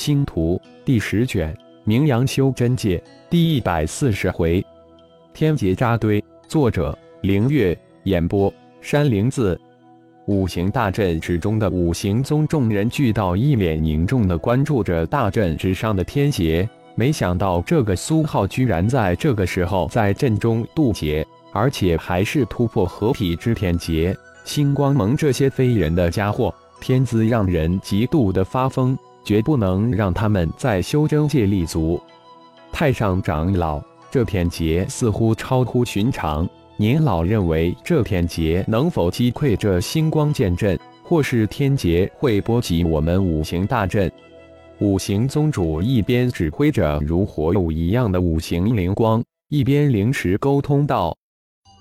[0.00, 1.54] 星图第十卷，
[1.84, 4.64] 名扬修真界第一百四十回，
[5.34, 6.24] 天劫扎堆。
[6.48, 7.78] 作者：凌月。
[8.04, 8.50] 演播：
[8.80, 9.60] 山灵子。
[10.26, 16.66] 五行大阵之中的五行宗众人俱到，一脸凝重地关注着大阵之上的天劫。
[16.94, 24.16] 没想到这个苏浩居然在这个时候在阵中渡劫，而且还是突破合体之天劫。
[24.46, 28.96] 星光盟这些非人的家伙，天资让人极度的发疯。
[29.30, 32.02] 绝不能让他们在修真界立足。
[32.72, 33.80] 太上长老，
[34.10, 36.48] 这片劫似乎超乎寻常。
[36.76, 44.10] 您老认为这片劫能否击溃这星光剑阵，或是天劫会波及我们五行大阵？
[44.80, 51.16] 五行宗主一边指挥着如火舞一样的五行灵光，一边灵时沟通道：“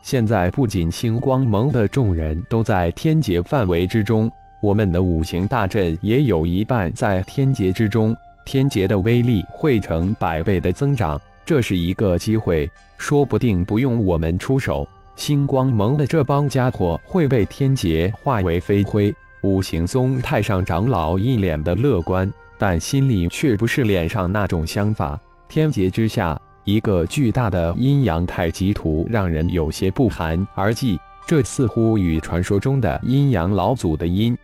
[0.05, 4.31] 现在不仅星光盟的众人都在天劫范围之中。”
[4.61, 19.13] 我们的五行大阵也有一半在天劫之中，天劫的威力会成百倍的增长，这是一个机会，说不定不用我们出手，星光盟的这帮家伙会被天劫化为飞灰。
[19.41, 25.17] 五行宗太上长老一脸的乐观，但心里却不是脸上那种想法。
[25.47, 30.99] 天劫之下，一个巨大的阴阳太极图让人有些不寒而栗，
[31.29, 34.35] 这似乎与传说中的阴阳老祖的阴。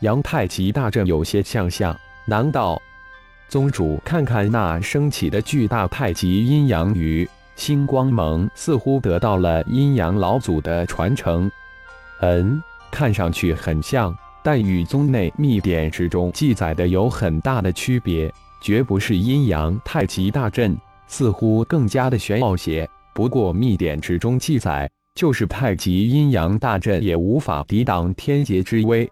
[0.00, 1.94] 阳太极大阵有些相像，
[2.24, 2.80] 难道
[3.46, 11.50] 宗主看看那升起的巨大太极阴阳鱼，星光盟似乎得到了阴阳老祖的传承？
[12.22, 12.58] 嗯，
[12.90, 20.74] 看上去很像，但与宗内秘典之中记载的有很大的区别，绝不是阴阳太极大阵，
[21.06, 22.88] 似乎更加的玄奥些。
[23.12, 29.08] 不过秘典之中记载，就是太极阴阳大阵也无法抵挡天劫之威。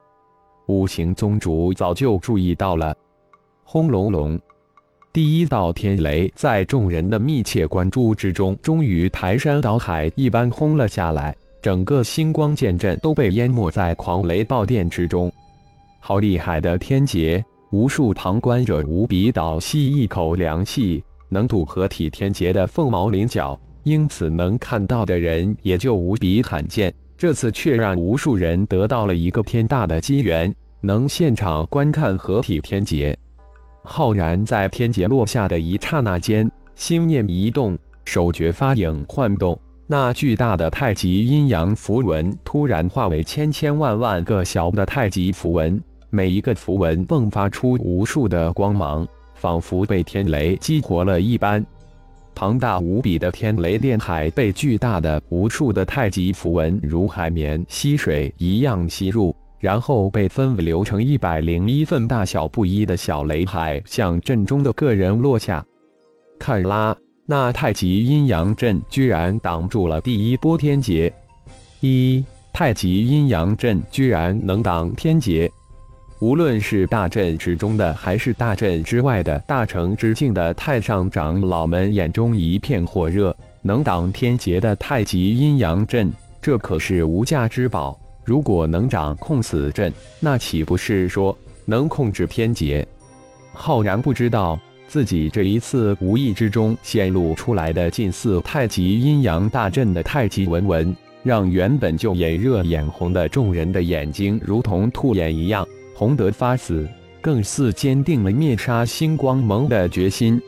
[0.67, 2.93] 五行宗主早就注意到了，
[3.63, 4.39] 轰隆隆，
[5.13, 15.33] 第一道天雷在众人的密切关注之中，终于排山倒海一般轰了下来，整个星光剑阵都被淹没在狂雷暴电之中。
[16.01, 17.45] 好厉害的天劫！
[17.71, 21.03] 无数旁观者无比倒吸一口凉气。
[21.29, 26.93] 能渡合体天劫的凤毛麟角，因此能看到的人也就无比罕见。
[27.17, 33.17] 这次却让无数人得到了一个天大的机缘，能现场观看合体天劫。
[33.85, 39.57] 浩然在天劫落下的一刹那间，心念一动，手诀发影幻动，
[39.87, 51.65] 那巨大的太极阴阳符文突然化为千千万万个小的太极符文，每一个符文迸发出无数的光芒，仿佛被天雷激活了一般。
[52.35, 65.65] 庞大无比的天雷电海被巨大的无数的太极符文如海绵吸水一样吸入，然后被分流成一百零一份大小不一的小雷海，向阵中的个人落下。
[66.39, 71.13] 看啦，那太极阴阳阵居然挡住了第一波天劫！
[71.81, 75.51] 一太极阴阳阵居然能挡天劫！
[76.23, 83.37] 无论是大阵之中的，还是大阵之外的大成之境的太上长老们，眼中一片火热。
[83.61, 87.99] 能挡天劫的太极阴阳阵，这可是无价之宝。
[88.25, 92.87] 如果能掌控此阵，那岂不是说能控制天劫？
[93.53, 94.57] 浩然不知道
[94.87, 105.67] 自己这一次无意之中显露出来的近似太极阴阳大阵的太极文文，让原本就眼热眼红的众人的眼睛如同兔眼一样。
[106.03, 106.85] 洪德发死，
[107.21, 110.43] 更似坚定了灭杀星光盟的决心。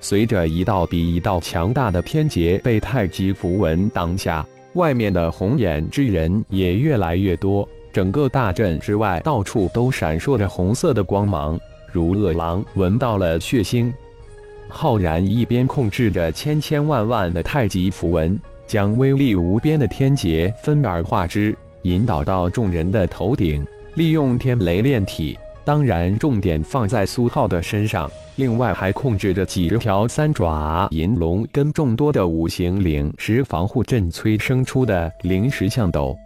[0.00, 7.68] 随着一道比一道强大的天劫被太极符文挡下，外面的红眼之人也越来越多。
[7.92, 11.56] 整个大阵之外，到处都闪烁着红色的光芒，
[11.92, 13.92] 如饿狼闻到了血腥。
[14.68, 18.36] 浩然一边控制着千千万万的太极符文，
[18.66, 23.64] 将威力无边的天劫分而化之，引导到众人的头顶。
[23.94, 28.10] 利用天雷炼体，当然重点放在苏浩的身上。
[28.36, 36.16] 另外还控制着几十条三爪银龙跟众多的五行灵石防护阵催生出的灵石象斗，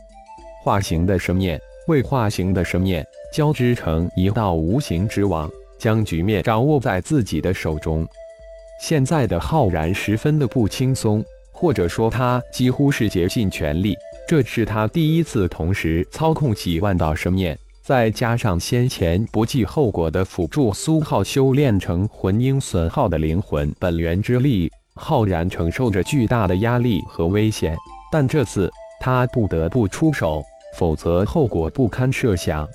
[0.62, 8.06] 化形的神念、未化形的神念交织成一道无形之网，将局面掌握在自己的手中。
[8.81, 13.96] 现在的浩然十分的不轻松，或者说他几乎是竭尽全力。
[14.26, 27.76] 这是他第一次同时操控几万道神念，再加上先前不计后果的辅助苏浩修炼成魂婴损耗的灵魂本源之力，浩然承受着巨大的压力和危险。
[28.10, 30.42] 但这次他不得不出手，
[30.78, 32.66] 否则后果不堪设想。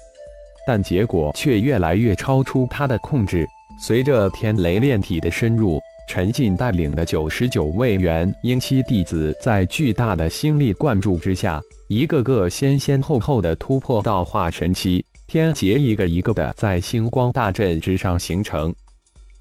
[0.67, 3.47] 但结果却越来越超出他的控制。
[3.81, 5.79] 随着天雷炼体的深入，
[6.09, 15.05] 陈进带领的九十九位元婴期弟子，在巨大的星力灌注之下，一个个先先后后的突破到化神期。
[15.27, 18.73] 天劫一个一个的在星光大阵之上形成，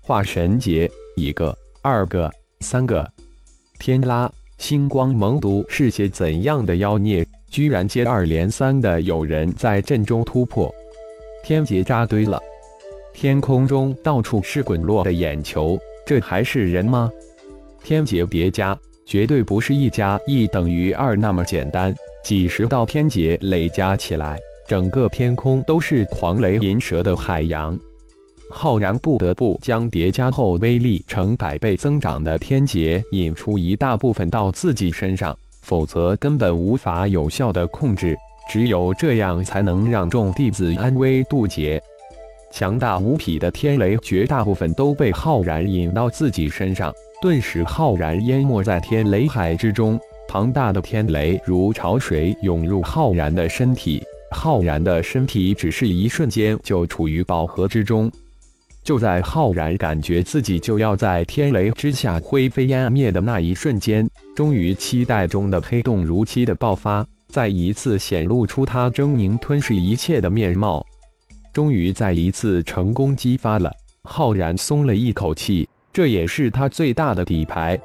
[0.03, 2.31] 化神劫一个、二个、
[2.61, 3.11] 三个。
[3.79, 4.31] 天啦！
[4.59, 7.27] 星光蒙毒是些怎样的妖孽？
[7.49, 10.71] 居然接二连三的有人在阵中突破，
[11.43, 12.39] 天劫扎堆了。
[13.15, 17.11] 天空中到处是滚落的眼球，这还是人吗？
[17.85, 18.75] 天劫叠加，
[19.05, 21.95] 绝对不是一加一等于二那么简单。
[22.25, 24.39] 几十道天劫累加起来。
[24.67, 27.79] 整个天空都是狂雷银蛇的海洋，
[28.49, 38.17] 浩然不得不将叠加后威力成百倍增长的天劫引出一大部分到自己身上，否则根本无法有效的控制。
[38.49, 41.79] 只有这样才能让众弟子安危渡劫。
[42.51, 49.99] 强大无匹的天雷绝大部分都被浩然引到自己身上，顿时浩然淹没在天雷海之中。
[50.27, 54.03] 庞大的天雷如潮水涌入浩然的身体。
[54.31, 58.13] 浩然的身体只是一瞬间就处于饱和之中。
[58.85, 70.85] 就在浩然感觉自己就要在天雷之下灰飞烟灭的那一瞬间，终于期待中的黑洞如期的爆发，再一次显露出他狰狞吞噬一切的面貌。
[71.53, 73.73] 终于再一次成功激发了，
[74.03, 77.79] 浩然松了一口气，这也是他最大的底牌，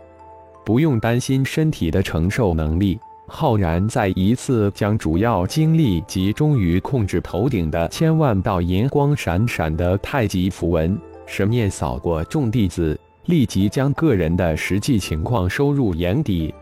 [0.66, 3.00] 不用担心身体的承受能力。
[3.26, 10.96] 浩然再一次将主要精力集中于控制头顶的千万道银光闪闪的太极符文，
[11.26, 16.54] 神念扫过众弟子，立即将个人的实际情况收入眼底。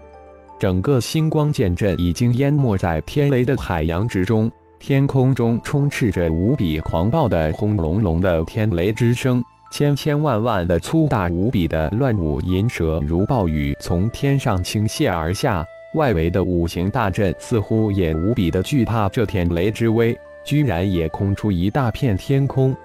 [0.60, 4.50] 整个星光剑阵已经淹没在天雷的海洋之中，
[4.82, 15.64] 天空中充斥着无比狂暴的轰隆隆的天雷之声，千千万万的粗大无比的乱舞银蛇如暴雨从天上倾泻而下。
[15.94, 22.76] 外围的五行大阵似乎也无比的惧怕这天雷之威，居然也空出一大片天空。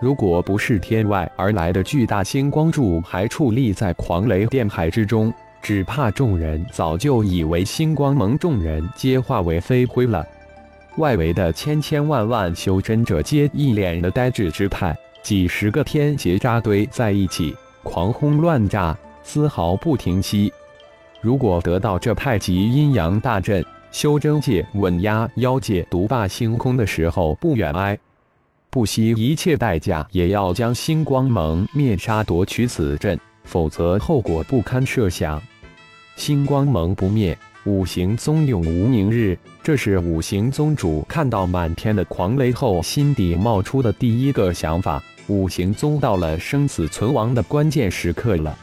[0.00, 5.30] 如果不是天外而来的巨大星光柱还矗立在狂雷电海之中，
[5.60, 10.26] 只怕众人早就以为星光盟众人皆化为飞灰了。
[10.96, 20.52] 外围的千千万万修真者皆一脸的呆滞之态，几十个天劫扎堆在一起，狂轰乱炸，丝毫不停息。
[21.20, 27.98] 如果得到这太极阴阳大阵，修真界稳压妖界独霸星空的时候不远哀，
[28.70, 35.42] 不惜一切代价也要将星光盟灭杀夺取此阵，否则后果不堪设想。
[36.16, 39.36] 星光盟不灭，五行宗永无宁日。
[39.60, 45.02] 这是五行宗主看到满天的狂雷后心底冒出的第一个想法。
[45.26, 48.56] 五行宗到了生死存亡的关键时刻了。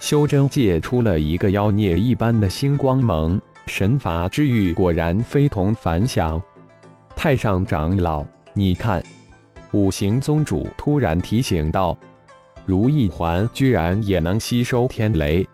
[0.00, 6.42] 修真界出了一个妖孽一般的星光盟，神罚之域果然非同凡响。
[7.14, 9.02] 太上长老，你看，
[9.72, 11.94] 五行宗主突然提醒道
[12.64, 15.46] ：“如意环居然也能吸收天雷。”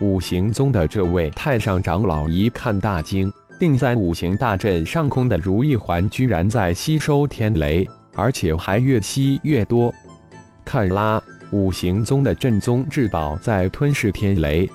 [0.00, 9.94] 五行宗的这位太上长老一看大惊，定在五行大阵上空的如意环居然在吸收天雷，而且还越吸越多。
[10.64, 11.22] 看啦！
[11.52, 14.68] 五行宗的镇宗至宝在吞噬天雷，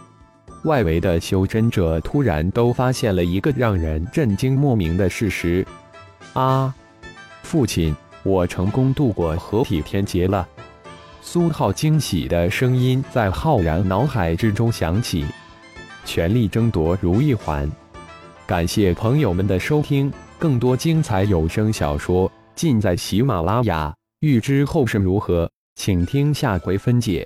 [0.63, 5.65] 外围的修真者突然都发现了一个让人震惊莫名的事实：
[6.31, 6.73] 啊，
[7.43, 10.47] 父亲，我成功度过合体天劫了！
[11.21, 15.25] 苏浩惊喜的声音在浩然脑海之中响起。
[16.05, 17.69] 全力争夺如意环！
[18.47, 23.93] 感谢朋友们的收听，更多精彩有声小说尽在喜马拉雅。
[24.21, 25.49] 欲知后事如何？
[25.75, 27.25] 请听下回分解。